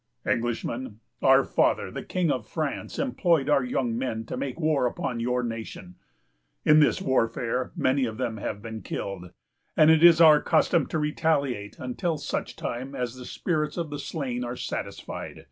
[0.25, 5.19] "'Englishman, our father, the King of France, employed our young men to make war upon
[5.19, 5.93] your nation.
[6.65, 9.29] In this warfare many of them have been killed;
[9.77, 13.99] and it is our custom to retaliate until such time as the spirits of the
[13.99, 15.37] slain are satisfied.